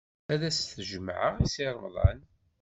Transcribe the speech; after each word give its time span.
Ad 0.33 0.41
as-t-jemɛeɣ 0.49 1.33
i 1.45 1.47
Si 1.53 1.65
Remḍan. 1.73 2.19